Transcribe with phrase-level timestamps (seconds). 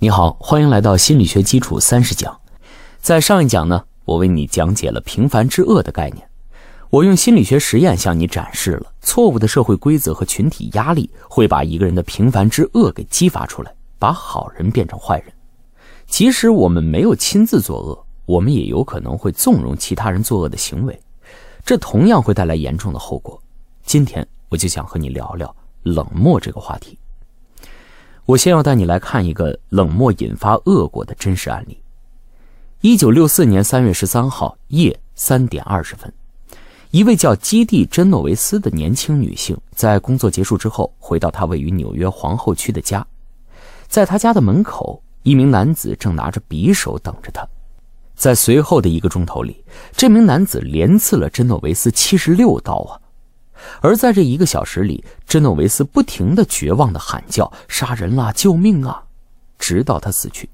[0.00, 2.40] 你好，欢迎来到心理学基础三十讲。
[3.00, 6.24] 在上一讲呢，我为你讲解了平凡之恶的概念。
[6.88, 15.32] 我用心理学实验向你展示了错误的社会规则和群体压力会把一个人的平凡之恶给激发出来，把好人变成坏人。
[16.06, 20.96] 即使我们没有亲自作恶，我们也有可能会纵容其他人作恶的行为，
[21.64, 23.42] 这同样会带来严重的后果。
[23.84, 25.52] 今天我就想和你聊聊
[25.82, 26.96] 冷漠这个话题。
[28.28, 31.78] 我先要带你来看一个冷漠引发恶果的真实案例。
[32.82, 36.12] 一九六四年三月十三号夜三点二十分，
[36.90, 43.04] 一位叫基蒂·珍诺维斯的年轻女性在工作结束之后，回到她位于纽约皇后区的家。
[43.86, 47.48] 在她家的门口，一名男子正拿着匕首等着她。
[48.14, 49.64] 在随后的一个钟头里，
[49.96, 53.00] 这名男子连刺了珍诺维斯七十六刀啊！
[53.80, 58.32] 而在这一个小时里，珍诺维斯不停的绝望的喊叫：“杀人啦！
[58.32, 59.04] 救命啊！”
[59.58, 60.48] 直到他死去。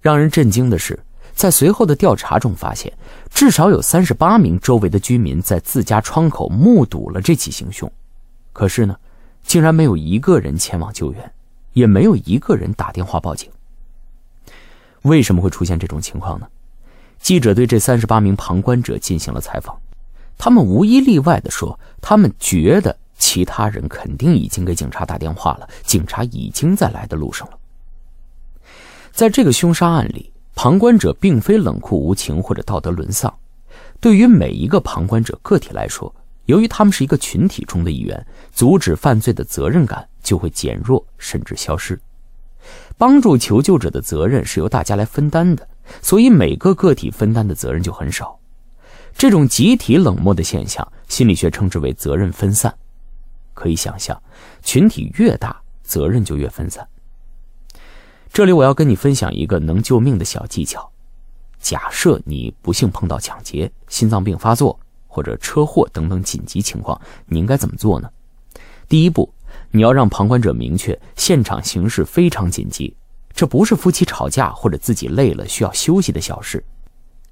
[0.00, 0.98] 让人震惊的是，
[1.34, 2.92] 在随后的调查中发现，
[3.30, 7.90] 至少有三十八名周围的居民在自家窗口目睹了这起行凶，
[8.52, 8.96] 可是呢，
[9.42, 11.32] 竟然没有一个人前往救援，
[11.72, 13.50] 也没有一个人打电话报警。
[15.02, 16.46] 为什么会出现这种情况呢？
[17.18, 19.76] 记者对这三十八名旁观者进行了采访。
[20.44, 27.56] 他们无一例外的说，他们觉得其他人肯定已经给警察打电话了，警察已经在来的路上了。
[29.12, 33.32] 在这个凶杀案里，旁观者并非冷酷无情或者道德沦丧。
[34.00, 36.12] 对于每一个旁观者个体来说，
[36.46, 41.96] 由于他们是一个群体中的一员，阻止犯罪的责任感就会减弱甚至消失。
[42.98, 45.68] 帮助求救者的责任是由大家来分担的，
[46.02, 48.40] 所以每个个体分担的责任就很少。
[49.14, 52.74] 这种集体冷漠的现象，心理学称之为责任分散。
[53.54, 54.20] 可以想象，
[54.62, 56.86] 群体越大，责任就越分散。
[58.32, 60.90] 这里我要跟你分享一个能救命的小技巧。
[61.60, 68.10] 假设你不幸碰到抢劫、心脏病发作或者车祸等等紧急情况，你应该怎么做呢？
[68.88, 69.32] 第一步，
[69.70, 72.96] 你要让旁观者明确现场形势非常紧急，
[73.32, 76.64] 这不是夫妻吵架或者自己累了需要休息的小事。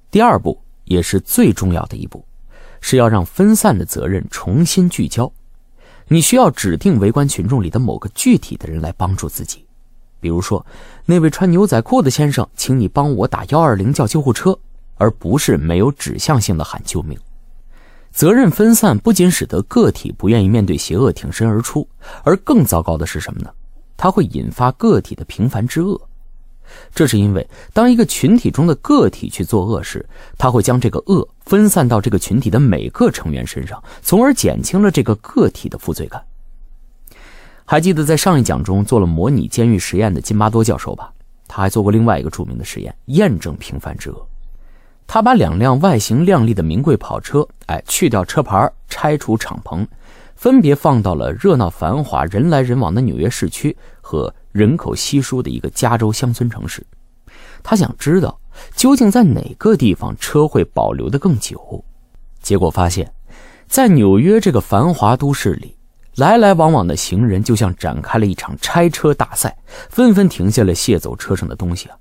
[0.09, 0.57] 第二步。
[0.91, 2.23] 也是最重要的一步，
[2.81, 5.31] 是要让分散的责任重新聚焦。
[6.07, 9.65] 你需要指定围观群众里的某个具体的人来帮助自己，
[10.19, 10.65] 比如说，
[11.05, 14.57] 那位穿牛仔裤的先生，请你帮我打幺二零叫救护车，
[14.97, 17.17] 而不是没有指向性的喊救命。
[18.11, 21.87] 责任分散不仅使得个体不愿意面对邪恶挺身而出，
[22.23, 23.49] 而更糟糕的是什么呢？
[23.95, 25.99] 它会引发个体的平凡之恶。
[26.93, 30.05] 这是因为，当一个群体中的个体去做恶时，
[30.37, 36.21] 他会将这个恶分散到这个群体的每个成员身上，从而减轻了这个个体的负罪感。
[37.65, 41.11] 还记得在上一讲中做了模拟监狱实验的金巴多教授吧？
[41.47, 44.27] 他还做过另外一个著名的实验，验证平凡之恶。
[45.07, 49.85] 他把两辆外形靓丽的名贵跑车，哎，去掉车牌，拆除敞篷，
[50.35, 54.33] 分别放到了热闹繁华、人来人往的纽约市区和。
[54.51, 56.85] 人口稀疏的一个加州乡村城市，
[57.63, 58.39] 他想知道
[58.75, 61.83] 究竟在哪个地方车会保留的更久。
[62.41, 63.11] 结果发现，
[63.67, 65.75] 在纽约这个繁华都市里，
[66.15, 69.55] 来来往往的行人就像展开了一场拆车大赛，
[69.89, 71.97] 纷纷停下来卸走车上的东西啊！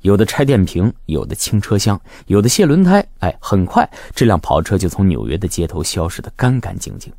[0.00, 3.04] 有的拆电瓶，有的清车厢，有的卸轮胎。
[3.18, 7.12] 哎，很快这辆跑车就从纽约的街头消失得干干净净。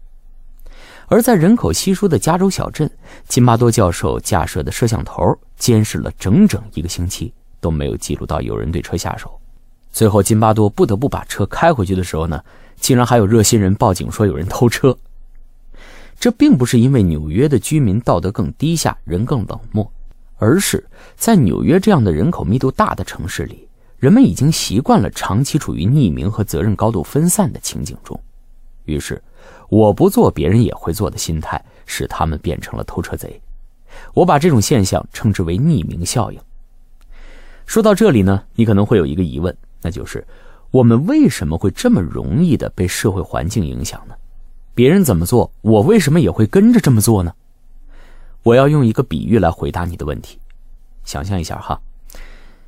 [1.07, 2.89] 而在人口稀疏的加州小镇，
[3.27, 9.39] 金巴多教授架设的摄像头监视了整整一个星期，都没有记录到有人对车下手。
[9.91, 12.41] 最后，金巴多不得不把车开回去的时候呢，
[12.77, 14.97] 竟然还有热心人报警说有人偷车。
[16.19, 19.89] 这并不是因为纽约的居民道德更低下、人更冷漠，
[20.37, 20.83] 而是
[21.15, 23.67] 在纽约这样的人口密度大的城市里，
[23.99, 28.19] 人们已经习惯了长期处于匿名和责任高度分散的情景中，
[28.85, 29.21] 于是。
[29.69, 33.41] 我不做，别人也会做的心态，使他们变成了偷车贼。
[34.13, 36.39] 我把这种现象称之为匿名效应。
[37.65, 40.25] 说到这里呢，你可能会有一个疑问，那就是
[40.69, 44.15] 我们为什么会这么容易的被社会环境影响呢？
[44.75, 47.33] 别人怎么做，我为什么也会跟着这么做呢？
[48.43, 50.37] 我要用一个比喻来回答你的问题。
[51.03, 51.79] 想象一下哈，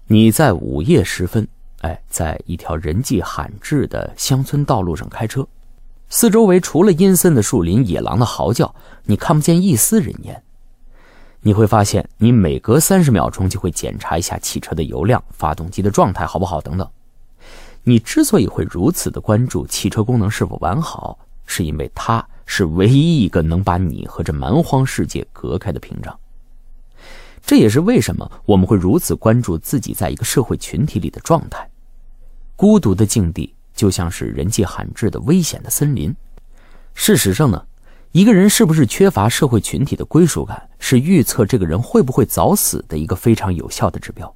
[0.07, 1.47] 你在午夜时分，
[1.81, 5.47] 哎，在一条人迹罕至的乡村道路上开车。
[6.09, 8.73] 四周围除了阴森的树林、野狼的嚎叫，
[9.03, 10.41] 你看不见一丝人烟。
[11.41, 16.89] 你会发现，你每隔三十秒钟就会检查一下汽车的油量、发动机的状态好不好等等。
[17.83, 26.17] 你之所以会如此的关注汽车功能是否完好，是因为它是唯一一个能把你和这蛮荒世界隔开的屏障。
[27.45, 31.69] 这也是为什么我们会如此关注自己在一个社会群体里的状态。
[32.57, 36.13] 孤独的境地就像是人迹罕至的危险的森林。
[36.93, 37.63] 事实上呢，
[38.11, 44.35] 一个人是不是缺乏社会群体的归属感，是预测这个人会不会早死的一个非常有效的指标。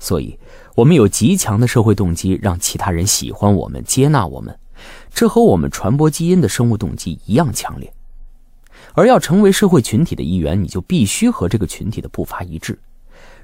[0.00, 0.38] 所以，
[0.74, 4.58] 我们有极强的社会动机，让其他人喜欢我们、接纳我们，
[5.14, 7.90] 这和我们传播基因的生物动机一样强烈。
[8.92, 12.78] 而要成为社会群体的一员，你就必须和这个群体的步伐一致。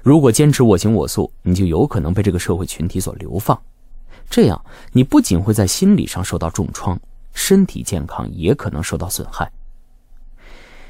[0.03, 3.59] 如果坚持我行我素，你就有可能被这个社会群体所流放。
[4.31, 6.99] 这样，你不仅会在心理上受到重创，
[7.33, 9.51] 身体健康也可能受到损害。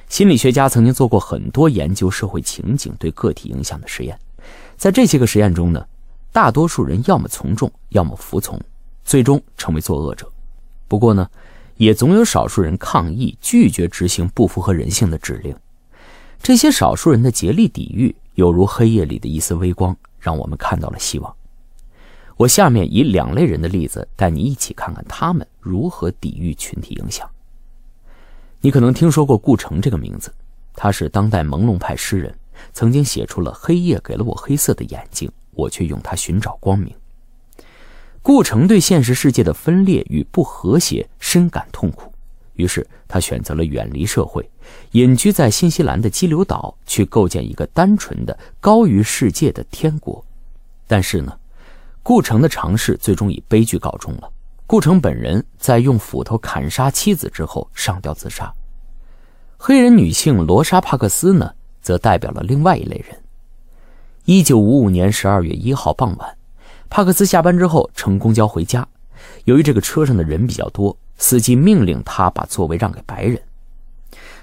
[0.08, 4.18] 心理学家曾经做过很多研究社会情景对个体影响的实验，
[4.78, 5.86] 在这些个实验中呢，
[6.32, 8.58] 大多数人要么从众，要么服从，
[9.04, 10.32] 最终成为作恶者。
[10.88, 11.28] 不过呢。
[11.78, 15.56] 也总有少数人抗议，拒绝执行不符合人性的指令。
[16.40, 21.36] 这些少数人的竭力抵御，犹如黑夜里的一丝微光，让我们看到了希望。
[22.38, 27.30] 我下面以两类人的例子，带你一起看看他们如何抵御群体影响。
[28.62, 30.34] 你可能听说过顾城这个名字，
[30.74, 32.36] 他是当代朦胧派诗人，
[32.74, 36.90] 曾经写出了《黑夜给了我黑色的眼睛，我却用它寻找光明》。
[38.22, 42.14] 顾城对现实世界的分裂与不和谐深感痛苦，
[42.54, 44.48] 于是他选择了远离社会，
[44.92, 50.24] 隐居在新西兰的激流岛，去构建一个单纯的、高于世界的天国。
[50.86, 51.36] 但是呢，
[52.04, 54.30] 顾城的尝试最终以悲剧告终了。
[54.66, 58.52] 顾城本人在用斧头砍杀妻子之后上吊自杀。
[59.58, 63.18] 黑人女性罗莎·帕克斯呢，则代表了另外一类人。
[64.26, 66.38] 一九五五年十二月一号傍晚。
[66.90, 68.88] 帕克斯下班之后乘公交回家，
[69.46, 73.42] 由于这个车上的人比较多，司机命令他把座位让给白人。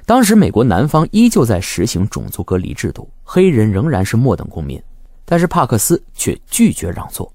[0.06, 4.82] 当时美国南方依旧在实行种族隔离制度，黑人仍然是末等公民，
[5.24, 7.30] 但是帕克斯却拒绝让座。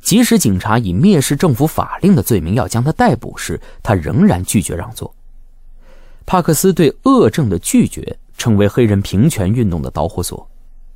[0.00, 5.12] 即使警察以蔑视政府法令的罪名要将他逮捕时，他仍然拒绝让座。
[6.24, 10.48] 帕克斯对恶政的拒绝成为黑人平权运动的导火索，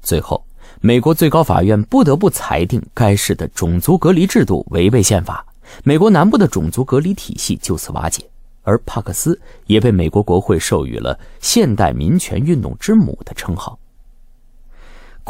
[0.02, 0.44] 最后。
[0.80, 5.44] 美国最高法院不得不裁定该市的种族隔离制度违背宪法，
[5.82, 8.24] 美国南部的种族隔离体系就此瓦解，
[8.62, 13.76] 而帕克斯也被美国国会授予了“现代民权运动之母”的称号。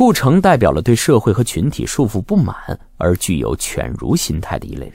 [0.00, 2.56] 顾城代表了对社会和群体束缚不满
[2.96, 4.94] 而具有犬儒心态的一类人，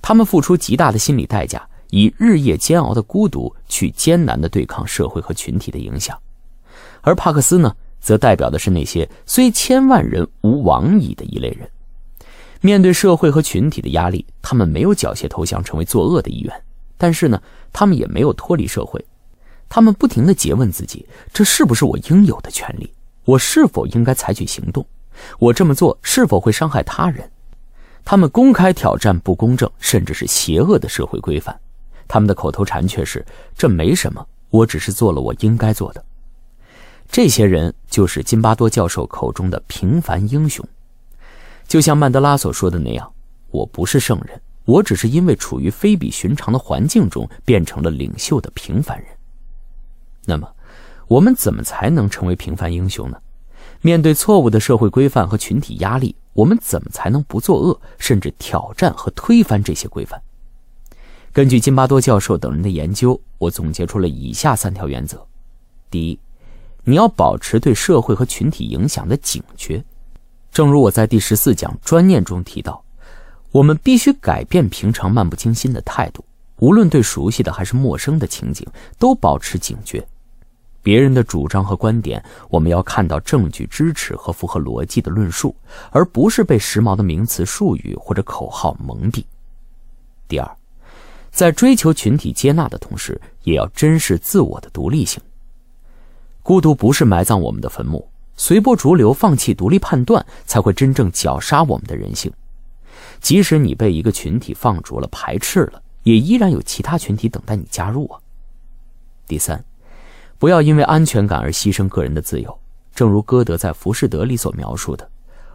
[0.00, 6.16] 他们付出极大的心理代价，以日夜煎熬的孤独去艰难地对抗社会和群体的影响，
[7.00, 7.74] 而帕克斯呢？
[8.00, 11.68] 则代表的是那些虽千万人无往矣的一类人，
[12.60, 16.62] 面对社会和群体的压力，他们没有缴械投降成为作恶的一员，
[16.96, 17.42] 但是呢，
[17.72, 19.04] 他们也没有脱离社会，
[19.68, 22.88] 他们不停地诘问自己：这是不是我应有的权利？
[23.24, 24.84] 我是否应该采取行动？
[25.38, 27.30] 我这么做是否会伤害他人？
[28.04, 31.56] 他们公开挑战不公正甚至是邪恶的社会规范，
[32.08, 33.24] 他们的口头禅却是：
[33.56, 36.04] 这没什么，我只是做了我应该做的。
[37.08, 40.66] 这些人就是金巴多教授口中的平凡英雄，
[41.68, 43.12] 就像曼德拉所说的那样
[43.52, 49.06] ：“我不是圣人，我只是因为处于非比寻常的环境中，变成了领袖的平凡人。”
[50.24, 50.48] 那么，
[51.08, 53.18] 我们怎么才能成为平凡英雄呢？
[53.80, 60.20] 面对错误的社会规范和群体压力，我们怎么才能不作恶，甚至挑战和推翻这些规范？
[61.32, 65.26] 根据津巴多教授等人的研究，我总结出了以下三条原则：
[65.90, 66.18] 第一，
[66.84, 69.82] 你要保持对社会和群体影响的警觉，
[70.52, 72.84] 正如我在第十四讲专念中提到，
[73.50, 76.24] 我们必须改变平常漫不经心的态度，
[76.58, 78.66] 无论对熟悉的还是陌生的情景，
[78.98, 80.06] 都保持警觉。
[80.82, 85.54] 别人的主张和观点，我们要看到证据支持和符合逻辑的论述，
[85.90, 89.24] 而不是被时髦的名词、术语或者口号蒙蔽。
[90.26, 90.56] 第二，
[91.30, 95.22] 在追求群体接纳的同时，也要珍视自我的独立性。
[96.42, 102.32] 孤独不是埋葬我们的坟墓，随波逐流、放弃独立判断，才会真正绞杀我们的人性。
[103.20, 108.18] 即使你被一个群体放逐了、排斥了，也依然有其他群体等待你加入啊。
[109.28, 109.64] 第三，
[110.42, 112.58] 不要因为安全感而牺牲个人的自由。
[112.96, 115.08] 正如歌德在《浮士德》里所描述的，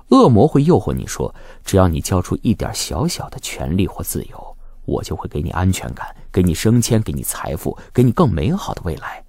[0.08, 9.22] 恶魔会诱惑你说：“只要你交出一点小小的权利或自由，我就会给你安全感，给你升迁，给你财富，给你更美好的未来。”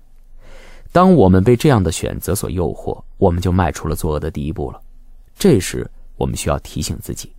[0.92, 4.80] 当我们被这样的选择所诱惑，我们就迈出了作恶的第一步了。
[5.36, 7.32] 这时，我们需要提醒自己，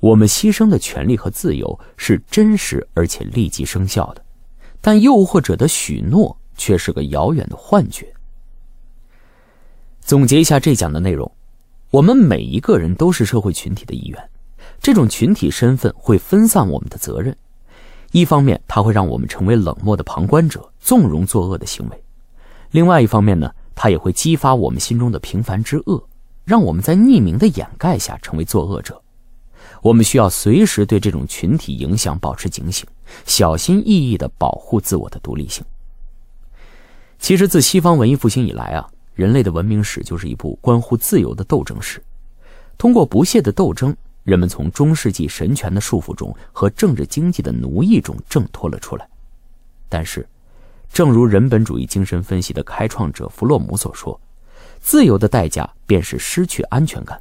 [0.00, 4.24] 我们牺牲的权利和自由是真实而且立即生效的，
[4.80, 8.12] 但诱惑者的许诺却是个遥远的幻觉。
[10.00, 11.30] 总结一下这讲的内容，
[11.90, 14.30] 我们每一个人都是社会群体的一员，
[14.80, 17.36] 这种群体身份会分散我们的责任。
[18.10, 21.96] 一方面，它会让我们成为冷漠的旁观者，纵容作恶的行为；
[22.72, 26.06] 另外一方面呢，它也会激发我们心中的平凡之恶，
[26.44, 29.00] 让我们在匿名的掩盖下成为作恶者。
[29.80, 32.86] 我们需要随时对这种群体影响保持警醒，
[33.24, 35.64] 小心翼翼地保护自我的独立性。
[37.22, 42.02] 其实，自西方文艺复兴以来啊，人类的文明史就是一部关乎自由的斗争史。
[42.76, 49.08] 通过不懈的斗争，人们从中世纪神权的束缚中和政治经济的奴役中挣脱了出来。
[49.88, 50.28] 但是，
[50.92, 54.20] 正如人本主义精神分析的开创者弗洛姆所说
[54.82, 57.20] ：“自由的代价便是失去安全感。”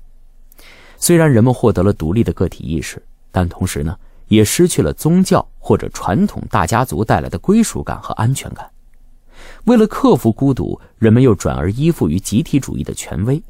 [0.97, 2.99] 虽然人们获得了独立的个体意识，
[3.31, 3.95] 但同时呢，
[4.29, 8.67] 也失去了宗教或者传统大家族带来的归属感和安全感。
[9.65, 13.41] 为了克服孤独，人们又转而依附于集体主义的权威。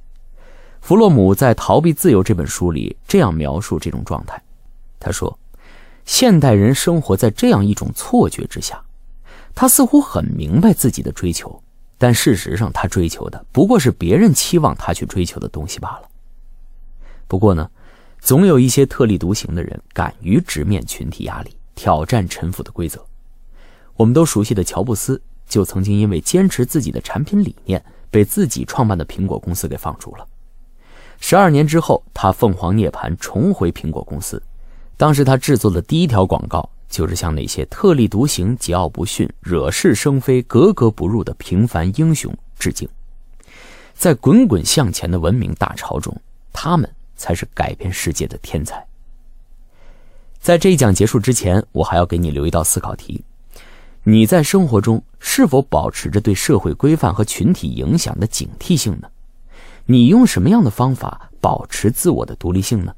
[0.81, 4.41] 弗洛姆在《逃避自由》这本书里这样描述这种状态：
[4.99, 5.37] 他说，
[6.05, 8.83] 现代人生活在这样一种错觉之下，
[9.53, 11.61] 他似乎很明白自己的追求，
[11.97, 16.09] 但事实上他追求的不过是别人期望他去追求的东西罢了。
[17.27, 17.69] 不过呢，
[18.19, 23.05] 总有一些特立独行的人敢于直面群体压力，挑战陈腐的规则。
[23.95, 25.21] 我们都熟悉的乔布斯。
[25.51, 30.25] 就曾经因为坚持自己的产品理念，被自己创办的苹果公司给放逐了。
[31.19, 34.41] 十二年之后，他凤凰涅槃，重回苹果公司。
[34.95, 42.87] 当时他制作的第一条广告，就是向那些特立独行、桀骜不驯、惹是生非、格格不入的平凡英雄致敬。
[43.93, 46.15] 在滚滚向前的文明大潮中，
[46.53, 48.83] 他们才是改变世界的天才。
[50.39, 53.23] 在这一讲结束之前，我还要给你留一道思考题。
[54.03, 59.07] 你在生活中是否保持着对社会规范和群体影响的警惕性呢？
[59.85, 62.95] 你用什么样的方法保持自我的独立性呢？